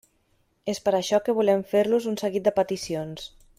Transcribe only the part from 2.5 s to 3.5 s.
de peticions.